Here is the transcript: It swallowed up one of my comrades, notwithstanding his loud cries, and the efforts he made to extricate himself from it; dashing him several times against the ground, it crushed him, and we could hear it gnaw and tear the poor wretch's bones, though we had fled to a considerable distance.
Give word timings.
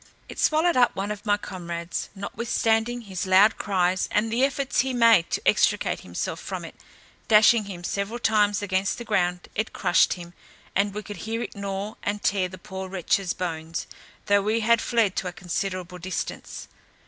It 0.27 0.39
swallowed 0.39 0.75
up 0.75 0.95
one 0.95 1.11
of 1.11 1.27
my 1.27 1.37
comrades, 1.37 2.09
notwithstanding 2.15 3.01
his 3.01 3.27
loud 3.27 3.57
cries, 3.59 4.07
and 4.09 4.33
the 4.33 4.43
efforts 4.43 4.79
he 4.79 4.93
made 4.95 5.29
to 5.29 5.47
extricate 5.47 5.99
himself 5.99 6.39
from 6.39 6.65
it; 6.65 6.73
dashing 7.27 7.65
him 7.65 7.83
several 7.83 8.17
times 8.17 8.63
against 8.63 8.97
the 8.97 9.05
ground, 9.05 9.47
it 9.53 9.73
crushed 9.73 10.13
him, 10.13 10.33
and 10.75 10.95
we 10.95 11.03
could 11.03 11.17
hear 11.17 11.43
it 11.43 11.55
gnaw 11.55 11.93
and 12.01 12.23
tear 12.23 12.47
the 12.49 12.57
poor 12.57 12.89
wretch's 12.89 13.33
bones, 13.35 13.85
though 14.25 14.41
we 14.41 14.61
had 14.61 14.81
fled 14.81 15.15
to 15.17 15.27
a 15.27 15.31
considerable 15.31 15.99
distance. 15.99 16.67